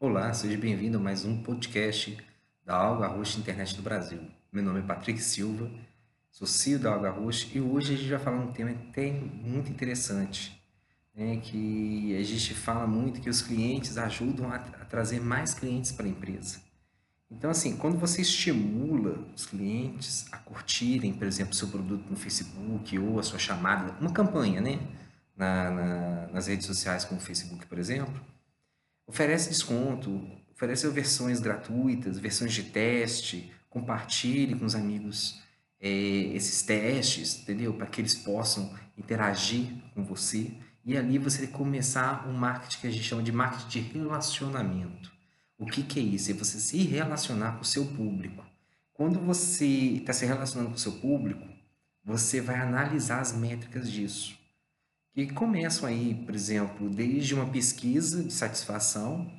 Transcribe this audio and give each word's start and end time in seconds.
Olá, 0.00 0.32
seja 0.32 0.56
bem-vindo 0.56 0.96
a 0.96 1.00
mais 1.00 1.24
um 1.24 1.42
podcast 1.42 2.16
da 2.64 2.76
Alga 2.76 3.08
Roxa 3.08 3.40
Internet 3.40 3.74
do 3.74 3.82
Brasil. 3.82 4.20
Meu 4.52 4.62
nome 4.62 4.78
é 4.78 4.82
Patrick 4.84 5.20
Silva, 5.20 5.68
sou 6.30 6.46
CEO 6.46 6.78
da 6.78 6.92
Alga 6.92 7.10
Roxa 7.10 7.48
e 7.52 7.60
hoje 7.60 7.94
a 7.94 7.96
gente 7.96 8.08
vai 8.08 8.20
falar 8.20 8.36
um 8.36 8.52
tema 8.52 8.70
até 8.70 9.10
muito 9.10 9.72
interessante, 9.72 10.56
né, 11.12 11.38
que 11.38 12.16
a 12.16 12.22
gente 12.22 12.54
fala 12.54 12.86
muito 12.86 13.20
que 13.20 13.28
os 13.28 13.42
clientes 13.42 13.98
ajudam 13.98 14.52
a, 14.52 14.54
a 14.54 14.84
trazer 14.84 15.20
mais 15.20 15.52
clientes 15.52 15.90
para 15.90 16.06
a 16.06 16.08
empresa. 16.08 16.60
Então, 17.28 17.50
assim, 17.50 17.76
quando 17.76 17.98
você 17.98 18.22
estimula 18.22 19.18
os 19.34 19.46
clientes 19.46 20.28
a 20.30 20.38
curtirem, 20.38 21.12
por 21.12 21.26
exemplo, 21.26 21.54
seu 21.54 21.66
produto 21.66 22.08
no 22.08 22.16
Facebook 22.16 22.96
ou 23.00 23.18
a 23.18 23.22
sua 23.24 23.40
chamada, 23.40 23.96
uma 24.00 24.12
campanha, 24.12 24.60
né, 24.60 24.78
na, 25.36 25.70
na, 25.72 26.26
nas 26.28 26.46
redes 26.46 26.68
sociais 26.68 27.04
como 27.04 27.20
o 27.20 27.22
Facebook, 27.22 27.66
por 27.66 27.80
exemplo, 27.80 28.37
Oferece 29.08 29.48
desconto, 29.48 30.20
oferece 30.52 30.86
versões 30.90 31.40
gratuitas, 31.40 32.18
versões 32.18 32.52
de 32.52 32.64
teste, 32.64 33.50
compartilhe 33.70 34.54
com 34.54 34.66
os 34.66 34.74
amigos 34.74 35.40
é, 35.80 35.88
esses 35.88 36.60
testes, 36.60 37.40
entendeu? 37.40 37.72
Para 37.72 37.86
que 37.86 38.02
eles 38.02 38.14
possam 38.14 38.70
interagir 38.98 39.66
com 39.94 40.04
você. 40.04 40.52
E 40.84 40.94
ali 40.94 41.16
você 41.16 41.46
começar 41.46 42.28
um 42.28 42.34
marketing 42.34 42.80
que 42.80 42.86
a 42.86 42.90
gente 42.90 43.04
chama 43.04 43.22
de 43.22 43.32
marketing 43.32 43.68
de 43.82 43.98
relacionamento. 43.98 45.10
O 45.58 45.64
que, 45.64 45.82
que 45.82 45.98
é 45.98 46.02
isso? 46.02 46.30
É 46.30 46.34
você 46.34 46.58
se 46.58 46.76
relacionar 46.82 47.52
com 47.52 47.62
o 47.62 47.64
seu 47.64 47.86
público. 47.86 48.44
Quando 48.92 49.18
você 49.18 49.64
está 49.64 50.12
se 50.12 50.26
relacionando 50.26 50.70
com 50.70 50.76
o 50.76 50.78
seu 50.78 50.92
público, 50.92 51.48
você 52.04 52.42
vai 52.42 52.56
analisar 52.56 53.20
as 53.20 53.32
métricas 53.32 53.90
disso 53.90 54.37
que 55.14 55.32
começam 55.32 55.88
aí, 55.88 56.14
por 56.14 56.34
exemplo, 56.34 56.88
desde 56.88 57.34
uma 57.34 57.46
pesquisa 57.46 58.22
de 58.22 58.32
satisfação 58.32 59.30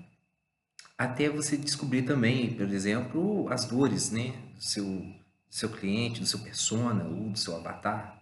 até 1.00 1.30
você 1.30 1.55
descobrir 1.55 2.02
também, 2.02 2.53
por 2.53 2.70
exemplo, 2.70 3.48
as 3.50 3.64
dores, 3.64 4.12
né, 4.12 4.34
do 4.53 4.62
seu, 4.62 4.86
do 4.86 5.16
seu 5.50 5.70
cliente, 5.70 6.20
do 6.20 6.25
seu 6.25 6.40
persona 6.40 7.06
ou 7.06 7.30
do 7.30 7.40
seu 7.40 7.56
avatar. 7.56 8.22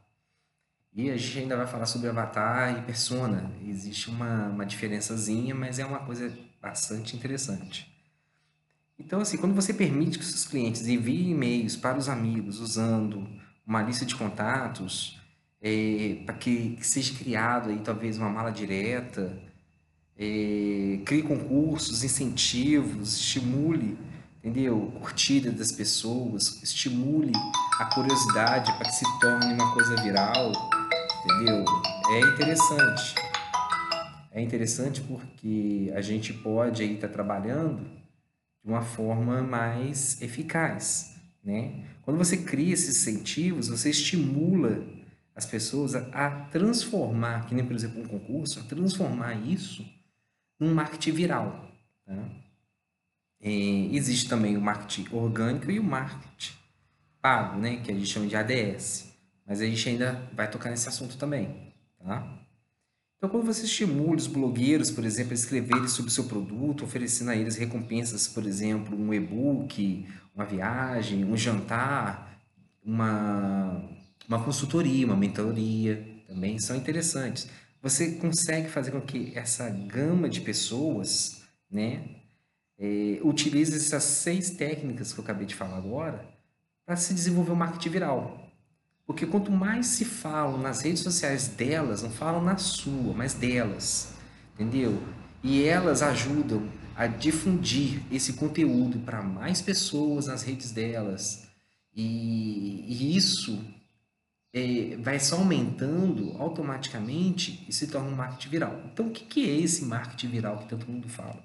E 0.93 1.09
a 1.09 1.17
gente 1.17 1.39
ainda 1.39 1.57
vai 1.57 1.65
falar 1.65 1.87
sobre 1.87 2.07
avatar 2.07 2.77
e 2.77 2.81
persona. 2.83 3.51
Existe 3.67 4.09
uma, 4.09 4.47
uma 4.49 4.65
diferençazinha, 4.65 5.55
mas 5.55 5.79
é 5.79 5.85
uma 5.85 5.99
coisa 5.99 6.31
bastante 6.61 7.15
interessante. 7.15 7.91
Então, 8.99 9.21
assim, 9.21 9.37
quando 9.37 9.55
você 9.55 9.73
permite 9.73 10.19
que 10.19 10.25
seus 10.25 10.45
clientes 10.45 10.87
enviem 10.87 11.31
e-mails 11.31 11.75
para 11.75 11.97
os 11.97 12.07
amigos 12.07 12.59
usando 12.59 13.27
uma 13.65 13.81
lista 13.81 14.05
de 14.05 14.15
contatos, 14.15 15.19
é, 15.61 16.17
para 16.25 16.35
que, 16.35 16.75
que, 16.77 16.85
seja 16.85 17.13
criado 17.17 17.69
aí 17.69 17.79
talvez 17.79 18.17
uma 18.17 18.29
mala 18.29 18.51
direta, 18.51 19.37
é, 20.17 20.99
crie 21.05 21.23
concursos, 21.23 22.03
incentivos, 22.03 23.17
estimule, 23.17 23.97
entendeu? 24.37 24.91
Curtida 24.99 25.51
das 25.51 25.71
pessoas, 25.71 26.61
estimule 26.63 27.31
a 27.79 27.85
curiosidade 27.85 28.71
para 28.77 28.89
que 28.89 28.95
se 28.95 29.19
torne 29.19 29.53
uma 29.53 29.73
coisa 29.73 29.95
viral, 30.01 30.51
entendeu? 31.25 31.65
É 32.11 32.19
interessante. 32.21 33.15
É 34.31 34.41
interessante 34.41 35.01
porque 35.01 35.91
a 35.95 36.01
gente 36.01 36.31
pode 36.31 36.83
aí 36.83 36.93
estar 36.93 37.07
tá 37.07 37.13
trabalhando 37.13 37.83
de 38.63 38.71
uma 38.71 38.81
forma 38.81 39.41
mais 39.41 40.21
eficaz, 40.21 41.15
né? 41.43 41.83
Quando 42.03 42.17
você 42.17 42.37
cria 42.37 42.73
esses 42.73 43.01
incentivos, 43.01 43.67
você 43.67 43.89
estimula 43.89 44.96
as 45.37 45.45
pessoas 45.45 45.93
a, 45.93 46.31
transformar, 46.51 47.45
que 47.45 47.53
nem 47.53 47.63
por 47.63 47.75
exemplo 47.75 48.01
um 48.01 48.07
concurso, 48.07 48.59
a 48.59 48.63
transformar 48.63 49.35
isso 49.35 49.85
num 50.59 50.73
marketing 50.73 51.11
viral. 51.11 51.71
Tá? 52.03 52.17
Existe 53.39 54.27
também 54.27 54.57
o 54.57 54.61
marketing 54.61 55.13
orgânico 55.13 55.69
e 55.69 55.79
o 55.79 55.83
marketing 55.83 56.55
pago, 57.21 57.59
né? 57.59 57.77
que 57.77 57.91
a 57.91 57.93
gente 57.93 58.07
chama 58.07 58.25
de 58.25 58.35
ADS. 58.35 59.13
Mas 59.45 59.61
a 59.61 59.65
gente 59.65 59.87
ainda 59.87 60.27
vai 60.33 60.49
tocar 60.49 60.71
nesse 60.71 60.89
assunto 60.89 61.15
também. 61.17 61.71
Tá? 62.03 62.27
Então, 63.17 63.29
quando 63.29 63.45
você 63.45 63.65
estimula 63.65 64.15
os 64.15 64.25
blogueiros, 64.25 64.89
por 64.89 65.05
exemplo, 65.05 65.33
a 65.33 65.35
escreverem 65.35 65.87
sobre 65.87 66.09
o 66.09 66.13
seu 66.13 66.23
produto, 66.23 66.83
oferecendo 66.83 67.29
a 67.29 67.35
eles 67.35 67.55
recompensas, 67.55 68.27
por 68.27 68.43
exemplo, 68.43 68.99
um 68.99 69.13
e-book, 69.13 70.07
uma 70.33 70.45
viagem, 70.45 71.23
um 71.23 71.37
jantar, 71.37 72.39
uma 72.83 73.96
uma 74.27 74.43
consultoria, 74.43 75.05
uma 75.05 75.15
mentoria 75.15 76.05
também 76.27 76.59
são 76.59 76.75
interessantes. 76.75 77.47
Você 77.81 78.13
consegue 78.13 78.69
fazer 78.69 78.91
com 78.91 78.99
que 78.99 79.31
essa 79.35 79.69
gama 79.69 80.27
de 80.27 80.41
pessoas, 80.41 81.43
né, 81.71 82.03
é, 82.77 83.19
utilize 83.23 83.75
essas 83.75 84.03
seis 84.03 84.51
técnicas 84.51 85.13
que 85.13 85.19
eu 85.19 85.23
acabei 85.23 85.45
de 85.45 85.55
falar 85.55 85.77
agora 85.77 86.25
para 86.85 86.95
se 86.95 87.13
desenvolver 87.13 87.51
o 87.51 87.55
marketing 87.55 87.89
viral. 87.89 88.51
Porque 89.05 89.25
quanto 89.25 89.51
mais 89.51 89.87
se 89.87 90.03
falam 90.03 90.57
nas 90.57 90.81
redes 90.81 91.01
sociais 91.01 91.47
delas, 91.47 92.03
não 92.03 92.09
falam 92.09 92.43
na 92.43 92.57
sua, 92.57 93.13
mas 93.13 93.33
delas, 93.33 94.13
entendeu? 94.53 95.01
E 95.41 95.63
elas 95.63 96.01
ajudam 96.01 96.67
a 96.95 97.07
difundir 97.07 98.01
esse 98.11 98.33
conteúdo 98.33 98.99
para 98.99 99.21
mais 99.21 99.61
pessoas 99.61 100.27
nas 100.27 100.43
redes 100.43 100.71
delas. 100.71 101.47
E, 101.95 102.83
e 102.85 103.15
isso 103.15 103.63
é, 104.53 104.95
vai 104.97 105.19
só 105.19 105.37
aumentando 105.37 106.35
automaticamente 106.39 107.65
e 107.67 107.73
se 107.73 107.87
torna 107.87 108.09
um 108.09 108.15
marketing 108.15 108.49
viral. 108.49 108.81
Então, 108.91 109.07
o 109.07 109.11
que, 109.11 109.25
que 109.25 109.49
é 109.49 109.53
esse 109.55 109.85
marketing 109.85 110.27
viral 110.27 110.59
que 110.59 110.69
todo 110.69 110.87
mundo 110.87 111.07
fala? 111.09 111.43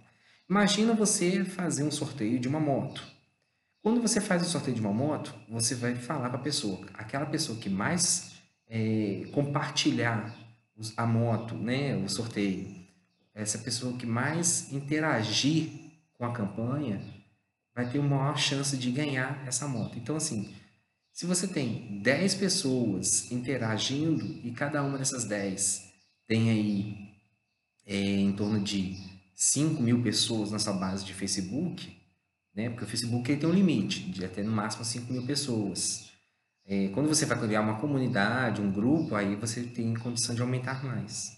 Imagina 0.49 0.95
você 0.95 1.45
fazer 1.45 1.83
um 1.83 1.91
sorteio 1.91 2.39
de 2.39 2.49
uma 2.49 2.61
moto. 2.61 3.03
Quando 3.83 4.01
você 4.01 4.21
faz 4.21 4.43
o 4.43 4.49
sorteio 4.49 4.77
de 4.77 4.81
uma 4.81 4.93
moto, 4.93 5.35
você 5.49 5.75
vai 5.75 5.95
falar 5.95 6.29
para 6.29 6.39
a 6.39 6.43
pessoa, 6.43 6.87
aquela 6.95 7.27
pessoa 7.27 7.59
que 7.59 7.69
mais 7.69 8.33
é, 8.69 9.25
compartilhar 9.33 10.35
a 10.97 11.07
moto, 11.07 11.55
né, 11.55 11.97
o 11.97 12.09
sorteio, 12.09 12.83
essa 13.35 13.59
pessoa 13.59 13.97
que 13.97 14.07
mais 14.07 14.73
interagir 14.73 15.71
com 16.15 16.25
a 16.25 16.33
campanha, 16.33 17.03
vai 17.75 17.89
ter 17.89 17.99
uma 17.99 18.19
maior 18.19 18.39
chance 18.39 18.77
de 18.77 18.91
ganhar 18.91 19.43
essa 19.47 19.67
moto. 19.67 19.99
Então, 19.99 20.17
assim, 20.17 20.55
se 21.13 21.27
você 21.27 21.47
tem 21.47 22.01
10 22.03 22.35
pessoas 22.37 23.31
interagindo 23.31 24.25
e 24.43 24.51
cada 24.51 24.83
uma 24.83 24.97
dessas 24.97 25.25
10 25.25 25.93
tem 26.27 26.51
aí 26.51 27.13
é, 27.87 27.97
em 27.97 28.33
torno 28.33 28.59
de 28.61 28.97
5 29.35 29.83
mil 29.83 30.03
pessoas 30.03 30.51
na 30.51 30.59
sua 30.59 30.73
base 30.73 31.05
de 31.05 31.13
Facebook, 31.13 31.95
né? 32.55 32.71
porque 32.71 32.85
o 32.85 32.89
Facebook 32.89 33.31
ele 33.31 33.41
tem 33.41 33.49
um 33.49 33.53
limite 33.53 34.01
de 34.11 34.25
até 34.25 34.43
no 34.43 34.51
máximo 34.51 34.85
5 34.85 35.13
mil 35.13 35.27
pessoas. 35.27 36.11
É, 36.65 36.89
quando 36.89 37.09
você 37.09 37.27
vai 37.27 37.39
criar 37.39 37.61
uma 37.61 37.79
comunidade, 37.79 38.63
um 38.63 38.73
grupo, 38.73 39.15
aí 39.15 39.37
você 39.37 39.63
tem 39.65 39.93
condição 39.95 40.35
de 40.35 40.41
aumentar 40.41 40.83
mais. 40.83 41.37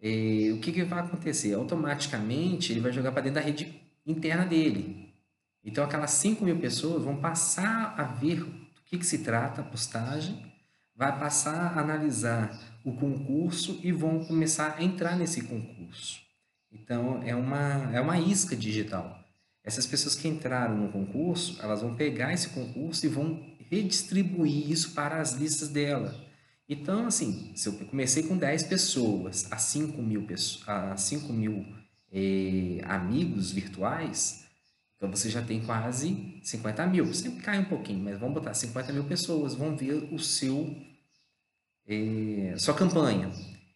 É, 0.00 0.50
o 0.52 0.58
que, 0.58 0.72
que 0.72 0.82
vai 0.82 1.00
acontecer? 1.00 1.54
Automaticamente 1.54 2.72
ele 2.72 2.80
vai 2.80 2.92
jogar 2.92 3.12
para 3.12 3.22
dentro 3.22 3.40
da 3.40 3.46
rede 3.46 3.80
interna 4.04 4.44
dele. 4.44 5.12
Então 5.64 5.84
aquelas 5.84 6.10
5 6.12 6.44
mil 6.44 6.58
pessoas 6.58 7.04
vão 7.04 7.16
passar 7.16 7.94
a 7.96 8.02
ver 8.02 8.44
que, 8.92 8.98
que 8.98 9.06
se 9.06 9.18
trata 9.18 9.62
a 9.62 9.64
postagem, 9.64 10.44
vai 10.94 11.18
passar 11.18 11.74
a 11.74 11.80
analisar 11.80 12.60
o 12.84 12.92
concurso 12.92 13.80
e 13.82 13.90
vão 13.90 14.22
começar 14.22 14.76
a 14.76 14.84
entrar 14.84 15.16
nesse 15.16 15.44
concurso. 15.44 16.20
Então, 16.70 17.22
é 17.22 17.34
uma, 17.34 17.90
é 17.94 18.00
uma 18.02 18.18
isca 18.18 18.54
digital. 18.54 19.18
Essas 19.64 19.86
pessoas 19.86 20.14
que 20.14 20.28
entraram 20.28 20.76
no 20.76 20.92
concurso, 20.92 21.58
elas 21.62 21.80
vão 21.80 21.94
pegar 21.94 22.34
esse 22.34 22.50
concurso 22.50 23.06
e 23.06 23.08
vão 23.08 23.42
redistribuir 23.70 24.70
isso 24.70 24.92
para 24.92 25.22
as 25.22 25.32
listas 25.32 25.68
dela. 25.68 26.14
Então, 26.68 27.06
assim, 27.06 27.52
se 27.54 27.68
eu 27.68 27.72
comecei 27.72 28.24
com 28.24 28.36
10 28.36 28.64
pessoas 28.64 29.50
a 29.50 29.56
5 29.56 30.02
mil, 30.02 30.26
a 30.66 30.96
5 30.96 31.32
mil 31.32 31.64
eh, 32.12 32.80
amigos 32.84 33.52
virtuais, 33.52 34.44
então 35.02 35.10
você 35.10 35.28
já 35.28 35.42
tem 35.42 35.60
quase 35.60 36.38
50 36.44 36.86
mil. 36.86 37.12
Sempre 37.12 37.42
cai 37.42 37.58
um 37.58 37.64
pouquinho, 37.64 38.04
mas 38.04 38.16
vamos 38.20 38.34
botar 38.34 38.54
50 38.54 38.92
mil 38.92 39.02
pessoas 39.02 39.52
vão 39.52 39.76
ver 39.76 39.94
o 40.12 40.18
seu 40.20 40.76
eh, 41.88 42.54
sua 42.56 42.72
campanha. 42.72 43.28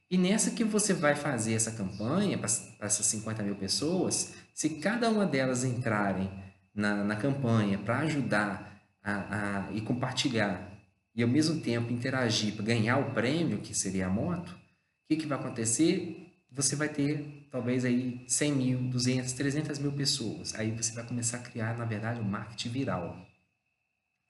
E 0.09 0.17
nessa 0.17 0.53
que 0.53 0.63
você 0.63 0.95
vai 0.95 1.17
fazer 1.17 1.55
essa 1.55 1.73
campanha 1.73 2.39
para 2.39 2.47
essas 2.47 3.05
50 3.07 3.43
mil 3.43 3.57
pessoas, 3.57 4.35
se 4.55 4.71
cada 4.79 5.11
uma 5.11 5.27
delas 5.27 5.65
entrarem 5.65 6.31
na, 6.73 7.03
na 7.03 7.17
campanha 7.17 7.77
para 7.77 7.99
ajudar 8.03 8.81
a, 9.03 9.67
a, 9.67 9.73
e 9.73 9.81
compartilhar 9.81 10.81
e 11.13 11.25
ao 11.25 11.29
mesmo 11.29 11.61
tempo 11.61 11.93
interagir 11.93 12.55
para 12.55 12.67
ganhar 12.67 12.99
o 12.99 13.11
prêmio, 13.11 13.59
que 13.59 13.75
seria 13.75 14.07
a 14.07 14.11
moto, 14.11 14.51
o 14.51 15.09
que, 15.09 15.17
que 15.17 15.27
vai 15.27 15.41
acontecer? 15.41 16.36
Você 16.51 16.75
vai 16.75 16.89
ter 16.89 17.47
talvez 17.51 17.85
aí 17.85 18.25
100 18.27 18.53
mil, 18.53 18.79
200, 18.91 19.33
300 19.33 19.79
mil 19.79 19.93
pessoas. 19.93 20.55
Aí 20.55 20.71
você 20.71 20.93
vai 20.93 21.05
começar 21.05 21.39
a 21.39 21.43
criar, 21.43 21.77
na 21.77 21.85
verdade, 21.85 22.21
um 22.21 22.25
marketing 22.25 22.71
viral. 22.71 23.27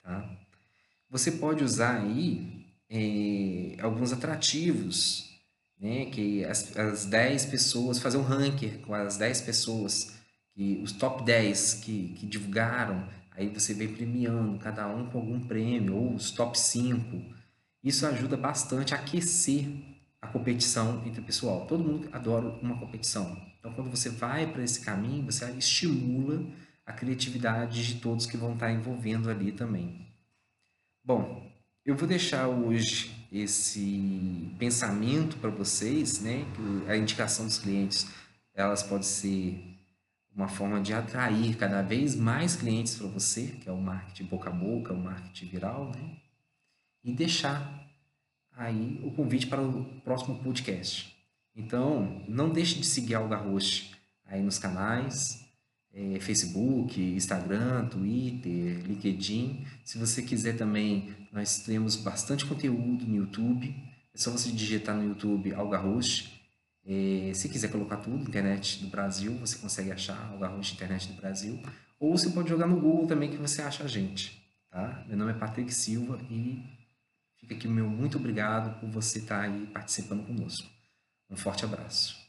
Tá? 0.03 0.29
Você 1.09 1.31
pode 1.31 1.63
usar 1.63 2.01
aí 2.01 2.65
é, 2.89 3.81
alguns 3.81 4.11
atrativos, 4.11 5.29
né? 5.79 6.05
que 6.07 6.43
as, 6.43 6.75
as 6.75 7.05
10 7.05 7.45
pessoas, 7.45 7.99
fazer 7.99 8.17
um 8.17 8.23
ranking 8.23 8.79
com 8.79 8.93
as 8.93 9.17
10 9.17 9.41
pessoas 9.41 10.17
que 10.53 10.81
os 10.83 10.91
top 10.91 11.23
10 11.23 11.75
que, 11.75 12.15
que 12.15 12.25
divulgaram, 12.25 13.07
aí 13.31 13.47
você 13.47 13.73
vem 13.73 13.93
premiando 13.93 14.57
cada 14.57 14.87
um 14.87 15.07
com 15.09 15.19
algum 15.19 15.39
prêmio, 15.39 15.95
ou 15.95 16.15
os 16.15 16.31
top 16.31 16.59
5. 16.59 17.35
Isso 17.83 18.05
ajuda 18.07 18.35
bastante 18.35 18.93
a 18.93 18.97
aquecer 18.97 19.67
a 20.21 20.27
competição 20.27 21.03
entre 21.05 21.21
o 21.21 21.23
pessoal. 21.23 21.65
Todo 21.67 21.83
mundo 21.83 22.09
adora 22.11 22.47
uma 22.61 22.77
competição. 22.77 23.39
Então, 23.59 23.73
quando 23.73 23.89
você 23.89 24.09
vai 24.09 24.47
para 24.47 24.63
esse 24.63 24.81
caminho, 24.81 25.25
você 25.25 25.49
estimula 25.51 26.43
a 26.85 26.93
criatividade 26.93 27.85
de 27.85 27.99
todos 27.99 28.25
que 28.25 28.37
vão 28.37 28.53
estar 28.53 28.71
envolvendo 28.71 29.29
ali 29.29 29.51
também. 29.51 30.07
Bom, 31.03 31.51
eu 31.85 31.95
vou 31.95 32.07
deixar 32.07 32.47
hoje 32.47 33.27
esse 33.31 34.53
pensamento 34.57 35.37
para 35.37 35.49
vocês, 35.49 36.21
né? 36.21 36.45
Que 36.55 36.91
a 36.91 36.97
indicação 36.97 37.45
dos 37.45 37.59
clientes, 37.59 38.07
elas 38.53 38.83
pode 38.83 39.05
ser 39.05 39.77
uma 40.33 40.47
forma 40.47 40.79
de 40.79 40.93
atrair 40.93 41.55
cada 41.57 41.81
vez 41.81 42.15
mais 42.15 42.55
clientes 42.55 42.95
para 42.95 43.07
você, 43.07 43.47
que 43.59 43.67
é 43.67 43.71
o 43.71 43.81
marketing 43.81 44.25
boca 44.25 44.49
a 44.49 44.53
boca, 44.53 44.93
o 44.93 44.97
marketing 44.97 45.47
viral, 45.47 45.91
né? 45.91 46.17
E 47.03 47.13
deixar 47.13 47.86
aí 48.57 48.99
o 49.03 49.11
convite 49.11 49.47
para 49.47 49.61
o 49.61 49.85
próximo 50.01 50.39
podcast. 50.39 51.15
Então, 51.55 52.23
não 52.27 52.49
deixe 52.49 52.79
de 52.79 52.85
seguir 52.85 53.15
a 53.15 53.19
Alga 53.19 53.37
Host 53.37 53.91
aí 54.25 54.41
nos 54.41 54.59
canais, 54.59 55.45
é, 55.93 56.19
Facebook, 56.19 57.01
Instagram, 57.01 57.87
Twitter, 57.87 58.83
LinkedIn. 58.85 59.65
Se 59.85 59.97
você 59.97 60.21
quiser 60.21 60.57
também, 60.57 61.15
nós 61.31 61.59
temos 61.59 61.95
bastante 61.95 62.45
conteúdo 62.45 63.05
no 63.05 63.15
YouTube. 63.15 63.73
É 64.13 64.17
só 64.17 64.31
você 64.31 64.51
digitar 64.51 64.95
no 64.95 65.07
YouTube 65.07 65.53
Alga 65.53 65.77
Host. 65.77 66.35
É, 66.85 67.31
se 67.33 67.49
quiser 67.49 67.69
colocar 67.69 67.97
tudo, 67.97 68.27
internet 68.27 68.83
do 68.83 68.89
Brasil, 68.89 69.33
você 69.39 69.57
consegue 69.57 69.91
achar 69.91 70.31
Alga 70.31 70.47
Host 70.47 70.75
Internet 70.75 71.07
do 71.07 71.15
Brasil. 71.15 71.59
Ou 71.99 72.17
você 72.17 72.29
pode 72.29 72.49
jogar 72.49 72.67
no 72.67 72.79
Google 72.79 73.07
também 73.07 73.29
que 73.29 73.37
você 73.37 73.61
acha 73.61 73.83
a 73.83 73.87
gente. 73.87 74.41
Tá? 74.69 75.03
Meu 75.07 75.17
nome 75.17 75.31
é 75.31 75.35
Patrick 75.35 75.73
Silva 75.73 76.19
e 76.29 76.76
Fica 77.39 77.55
aqui 77.55 77.67
o 77.67 77.71
meu 77.71 77.89
muito 77.89 78.17
obrigado 78.17 78.79
por 78.79 78.89
você 78.89 79.19
estar 79.19 79.41
aí 79.41 79.67
participando 79.67 80.25
conosco. 80.25 80.67
Um 81.29 81.37
forte 81.37 81.65
abraço. 81.65 82.26